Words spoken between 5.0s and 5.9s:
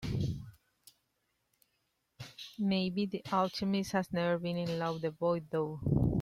the boy thought.